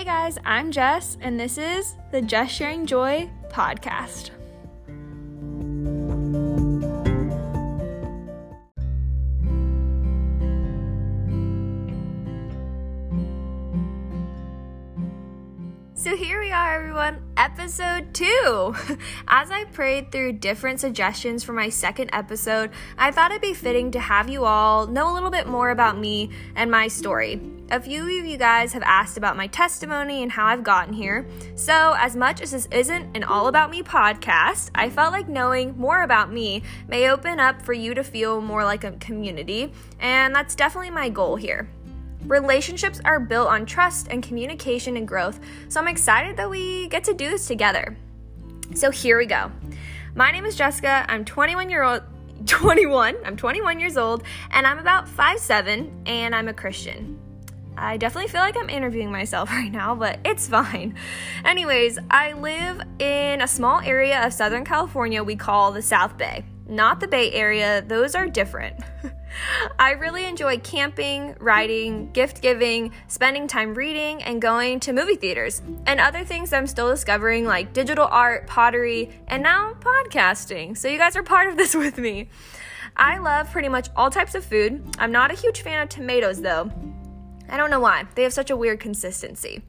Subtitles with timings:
[0.00, 4.30] Hey guys, I'm Jess, and this is the Jess Sharing Joy podcast.
[15.92, 18.74] So here we are, everyone, episode two.
[19.28, 23.90] As I prayed through different suggestions for my second episode, I thought it'd be fitting
[23.90, 27.38] to have you all know a little bit more about me and my story.
[27.72, 31.24] A few of you guys have asked about my testimony and how I've gotten here.
[31.54, 35.78] So, as much as this isn't an all about me podcast, I felt like knowing
[35.78, 40.34] more about me may open up for you to feel more like a community, and
[40.34, 41.70] that's definitely my goal here.
[42.24, 47.04] Relationships are built on trust and communication and growth, so I'm excited that we get
[47.04, 47.96] to do this together.
[48.74, 49.52] So here we go.
[50.16, 51.06] My name is Jessica.
[51.08, 52.02] I'm 21 year old
[52.46, 53.16] 21.
[53.24, 57.29] I'm 21 years old and I'm about 5'7 and I'm a Christian.
[57.76, 60.94] I definitely feel like I'm interviewing myself right now, but it's fine.
[61.44, 66.44] Anyways, I live in a small area of Southern California we call the South Bay.
[66.68, 68.76] Not the Bay Area, those are different.
[69.78, 75.62] I really enjoy camping, riding, gift giving, spending time reading, and going to movie theaters,
[75.86, 80.76] and other things I'm still discovering like digital art, pottery, and now podcasting.
[80.76, 82.28] So, you guys are part of this with me.
[82.96, 84.84] I love pretty much all types of food.
[84.98, 86.70] I'm not a huge fan of tomatoes though.
[87.50, 89.62] I don't know why, they have such a weird consistency.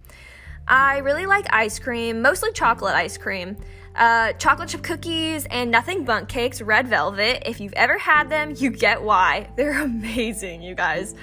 [0.68, 3.58] I really like ice cream, mostly chocolate ice cream
[3.96, 7.44] uh, chocolate chip cookies, and nothing Bundt cakes, red velvet.
[7.46, 9.50] If you've ever had them, you get why.
[9.56, 11.16] They're amazing, you guys.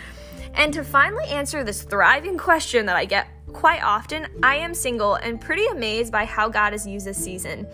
[0.54, 5.14] And to finally answer this thriving question that I get quite often, I am single
[5.14, 7.66] and pretty amazed by how God has used this season.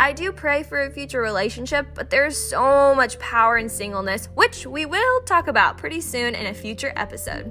[0.00, 4.66] I do pray for a future relationship, but there's so much power in singleness, which
[4.66, 7.50] we will talk about pretty soon in a future episode.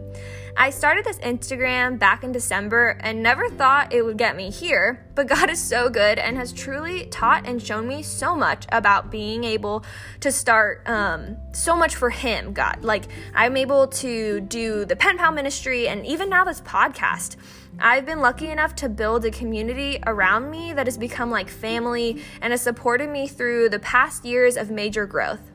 [0.60, 5.06] I started this Instagram back in December and never thought it would get me here,
[5.14, 9.12] but God is so good and has truly taught and shown me so much about
[9.12, 9.86] being able
[10.22, 12.84] to start um, so much for Him, God.
[12.84, 13.04] Like,
[13.36, 17.36] I'm able to do the Pen Pal ministry and even now this podcast.
[17.78, 22.24] I've been lucky enough to build a community around me that has become like family
[22.42, 25.52] and has supported me through the past years of major growth.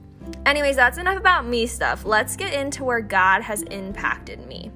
[0.47, 2.05] Anyways, that's enough about me stuff.
[2.05, 4.71] Let's get into where God has impacted me.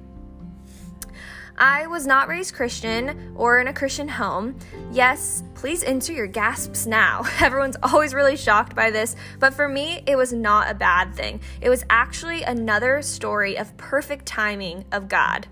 [1.57, 4.55] I was not raised Christian or in a Christian home.
[4.91, 7.23] Yes, please enter your gasps now.
[7.39, 11.41] Everyone's always really shocked by this, but for me, it was not a bad thing.
[11.59, 15.47] It was actually another story of perfect timing of God.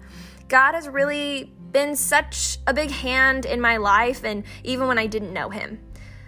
[0.48, 5.08] God has really been such a big hand in my life, and even when I
[5.08, 5.80] didn't know Him.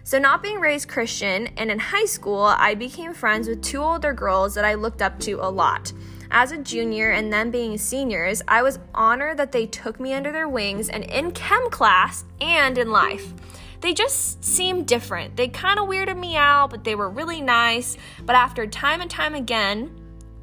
[0.03, 4.13] So, not being raised Christian, and in high school, I became friends with two older
[4.13, 5.93] girls that I looked up to a lot.
[6.31, 10.31] As a junior and then being seniors, I was honored that they took me under
[10.31, 13.33] their wings and in chem class and in life.
[13.81, 15.35] They just seemed different.
[15.35, 17.97] They kind of weirded me out, but they were really nice.
[18.25, 19.91] But after time and time again,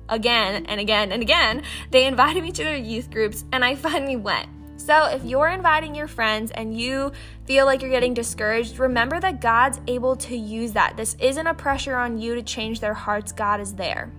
[0.08, 4.16] again and again and again, they invited me to their youth groups and I finally
[4.16, 4.48] went.
[4.76, 7.12] So, if you're inviting your friends and you
[7.46, 10.96] feel like you're getting discouraged, remember that God's able to use that.
[10.96, 14.12] This isn't a pressure on you to change their hearts, God is there.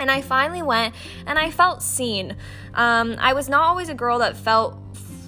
[0.00, 0.94] And I finally went
[1.26, 2.36] and I felt seen.
[2.74, 4.76] Um, I was not always a girl that felt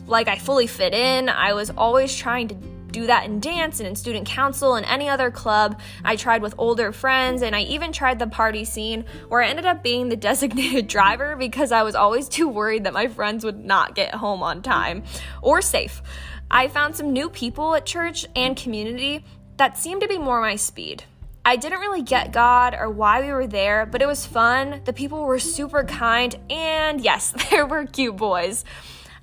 [0.07, 1.29] like I fully fit in.
[1.29, 2.55] I was always trying to
[2.93, 5.81] do that in dance and in student council and any other club.
[6.05, 9.67] I tried with older friends and I even tried the party scene where I ended
[9.67, 13.65] up being the designated driver because I was always too worried that my friends would
[13.65, 15.05] not get home on time
[15.41, 16.03] or safe.
[16.51, 19.25] I found some new people at church and community
[19.57, 21.05] that seemed to be more my speed.
[21.45, 24.81] I didn't really get God or why we were there, but it was fun.
[24.85, 28.65] The people were super kind, and yes, there were cute boys.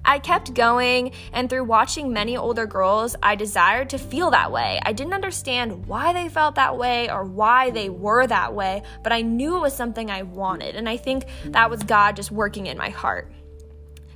[0.04, 4.80] I kept going, and through watching many older girls, I desired to feel that way.
[4.84, 9.14] I didn't understand why they felt that way or why they were that way, but
[9.14, 12.66] I knew it was something I wanted, and I think that was God just working
[12.66, 13.32] in my heart.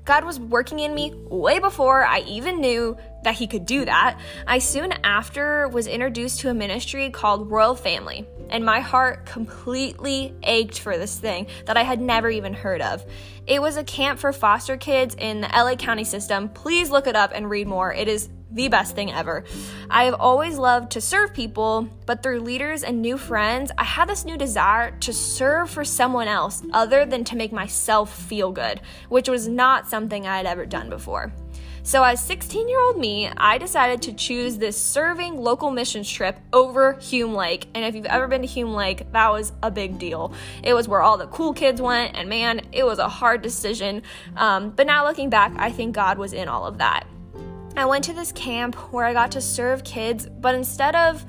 [0.05, 4.19] God was working in me way before I even knew that He could do that.
[4.45, 10.35] I soon after was introduced to a ministry called Royal Family, and my heart completely
[10.44, 13.05] ached for this thing that I had never even heard of.
[13.47, 16.50] It was a camp for foster kids in the LA County system.
[16.50, 17.94] Please look it up and read more.
[17.94, 19.44] It is the best thing ever.
[19.89, 24.07] I have always loved to serve people, but through leaders and new friends, I had
[24.07, 28.81] this new desire to serve for someone else other than to make myself feel good,
[29.09, 31.33] which was not something I had ever done before.
[31.85, 36.39] So, as 16 year old me, I decided to choose this serving local missions trip
[36.53, 37.67] over Hume Lake.
[37.73, 40.33] And if you've ever been to Hume Lake, that was a big deal.
[40.63, 44.01] It was where all the cool kids went, and man, it was a hard decision.
[44.38, 47.05] Um, but now looking back, I think God was in all of that.
[47.75, 51.25] I went to this camp where I got to serve kids, but instead of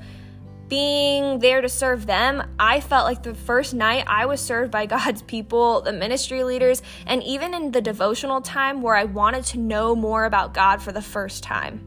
[0.67, 4.85] being there to serve them, I felt like the first night I was served by
[4.85, 9.59] God's people, the ministry leaders, and even in the devotional time where I wanted to
[9.59, 11.83] know more about God for the first time.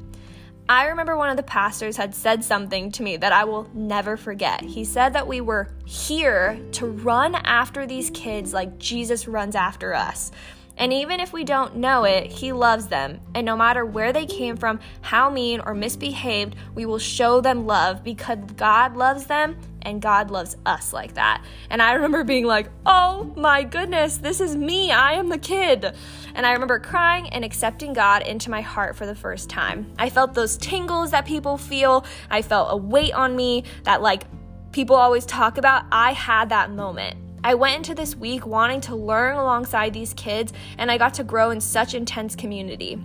[0.68, 4.16] I remember one of the pastors had said something to me that I will never
[4.16, 4.62] forget.
[4.62, 9.94] He said that we were here to run after these kids like Jesus runs after
[9.94, 10.30] us.
[10.78, 13.20] And even if we don't know it, He loves them.
[13.34, 17.66] And no matter where they came from, how mean or misbehaved, we will show them
[17.66, 21.44] love because God loves them and God loves us like that.
[21.70, 24.90] And I remember being like, oh my goodness, this is me.
[24.92, 25.94] I am the kid.
[26.34, 29.92] And I remember crying and accepting God into my heart for the first time.
[29.98, 32.04] I felt those tingles that people feel.
[32.30, 34.24] I felt a weight on me that, like,
[34.72, 35.84] people always talk about.
[35.90, 37.27] I had that moment.
[37.48, 41.24] I went into this week wanting to learn alongside these kids, and I got to
[41.24, 42.96] grow in such intense community.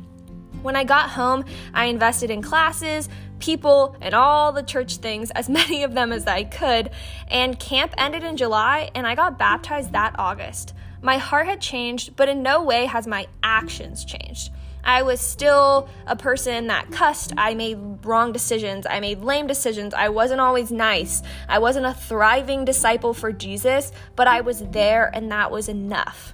[0.61, 3.07] When I got home, I invested in classes,
[3.39, 6.89] people, and all the church things, as many of them as I could,
[7.29, 10.73] and camp ended in July, and I got baptized that August.
[11.01, 14.51] My heart had changed, but in no way has my actions changed.
[14.83, 17.33] I was still a person that cussed.
[17.37, 18.85] I made wrong decisions.
[18.89, 19.93] I made lame decisions.
[19.93, 21.21] I wasn't always nice.
[21.47, 26.33] I wasn't a thriving disciple for Jesus, but I was there and that was enough.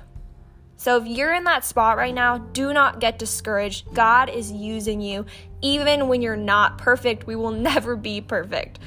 [0.78, 3.94] So if you're in that spot right now, do not get discouraged.
[3.94, 5.26] God is using you.
[5.62, 8.80] Even when you're not perfect, we will never be perfect.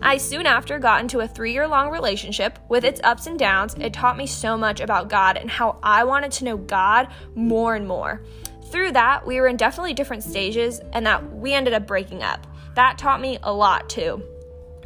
[0.00, 2.58] I soon after got into a three year long relationship.
[2.68, 6.04] With its ups and downs, it taught me so much about God and how I
[6.04, 8.22] wanted to know God more and more
[8.70, 12.46] through that, we were in definitely different stages and that we ended up breaking up.
[12.74, 14.22] That taught me a lot too.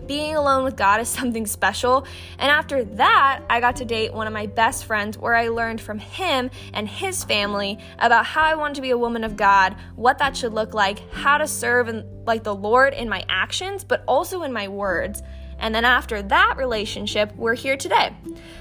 [0.07, 2.07] Being alone with God is something special.
[2.39, 5.81] And after that, I got to date one of my best friends where I learned
[5.81, 9.77] from him and his family about how I wanted to be a woman of God,
[9.97, 13.85] what that should look like, how to serve and like the Lord in my actions,
[13.85, 15.23] but also in my words.
[15.61, 18.15] And then after that relationship, we're here today.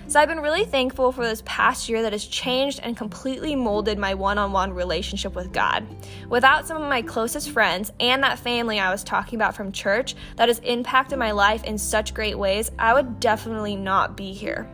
[0.08, 3.98] So I've been really thankful for this past year that has changed and completely molded
[3.98, 5.88] my one on one relationship with God.
[6.30, 10.16] Without some of my closest friends and that family I was talking about from church
[10.36, 14.70] that has impacted my life in such great ways, I would definitely not be here.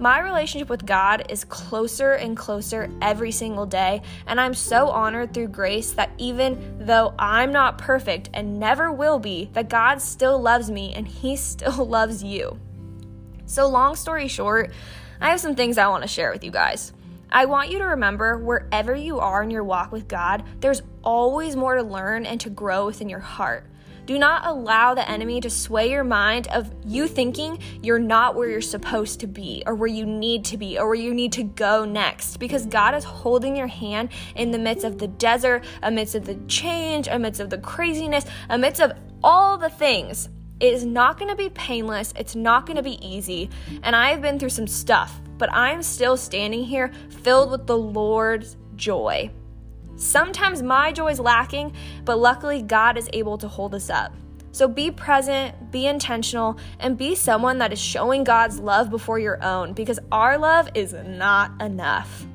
[0.00, 5.34] My relationship with God is closer and closer every single day, and I'm so honored
[5.34, 10.40] through grace that even though I'm not perfect and never will be, that God still
[10.40, 12.58] loves me and He still loves you.
[13.44, 14.72] So, long story short,
[15.20, 16.94] I have some things I want to share with you guys.
[17.30, 21.56] I want you to remember wherever you are in your walk with God, there's always
[21.56, 23.66] more to learn and to grow within your heart.
[24.06, 28.48] Do not allow the enemy to sway your mind of you thinking you're not where
[28.48, 31.42] you're supposed to be or where you need to be or where you need to
[31.42, 36.14] go next because God is holding your hand in the midst of the desert, amidst
[36.14, 38.92] of the change, amidst of the craziness, amidst of
[39.22, 40.28] all the things.
[40.60, 42.12] It is not going to be painless.
[42.16, 43.48] It's not going to be easy.
[43.82, 48.56] And I've been through some stuff, but I'm still standing here filled with the Lord's
[48.76, 49.30] joy.
[50.00, 51.74] Sometimes my joy is lacking,
[52.06, 54.14] but luckily God is able to hold us up.
[54.50, 59.44] So be present, be intentional, and be someone that is showing God's love before your
[59.44, 62.26] own because our love is not enough.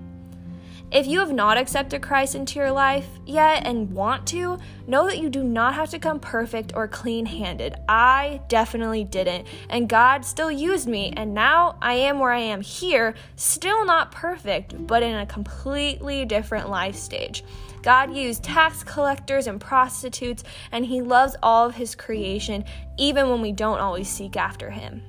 [0.92, 5.18] If you have not accepted Christ into your life yet and want to, know that
[5.18, 7.76] you do not have to come perfect or clean handed.
[7.90, 12.62] I definitely didn't, and God still used me, and now I am where I am
[12.62, 17.44] here, still not perfect, but in a completely different life stage.
[17.82, 22.64] God used tax collectors and prostitutes, and He loves all of His creation,
[22.98, 25.02] even when we don't always seek after Him.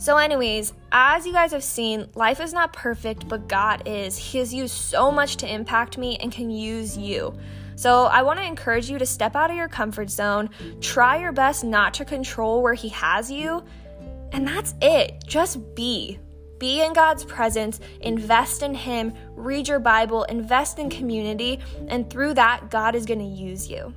[0.00, 4.16] So, anyways, as you guys have seen, life is not perfect, but God is.
[4.16, 7.34] He has used so much to impact me and can use you.
[7.76, 10.48] So, I want to encourage you to step out of your comfort zone,
[10.80, 13.62] try your best not to control where He has you,
[14.32, 15.22] and that's it.
[15.26, 16.18] Just be.
[16.58, 22.32] Be in God's presence, invest in Him, read your Bible, invest in community, and through
[22.34, 23.92] that, God is going to use you.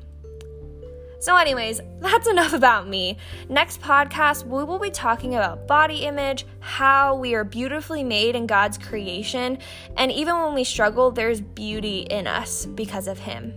[1.24, 3.18] So, anyways, that's enough about me.
[3.48, 8.46] Next podcast, we will be talking about body image, how we are beautifully made in
[8.46, 9.58] God's creation,
[9.96, 13.54] and even when we struggle, there's beauty in us because of Him.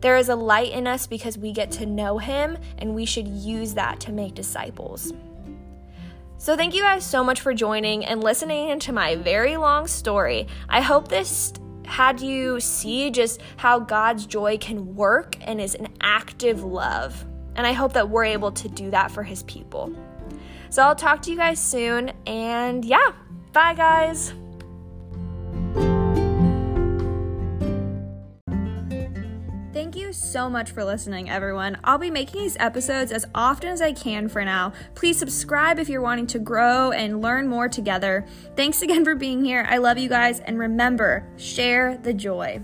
[0.00, 3.26] There is a light in us because we get to know Him, and we should
[3.26, 5.12] use that to make disciples.
[6.38, 10.46] So, thank you guys so much for joining and listening into my very long story.
[10.68, 11.52] I hope this
[11.86, 17.24] had you see just how God's joy can work and is an active love.
[17.56, 19.94] And I hope that we're able to do that for His people.
[20.70, 22.12] So I'll talk to you guys soon.
[22.26, 23.12] And yeah,
[23.52, 24.34] bye, guys.
[30.14, 31.78] So much for listening, everyone.
[31.84, 34.72] I'll be making these episodes as often as I can for now.
[34.94, 38.26] Please subscribe if you're wanting to grow and learn more together.
[38.56, 39.66] Thanks again for being here.
[39.68, 42.62] I love you guys, and remember, share the joy.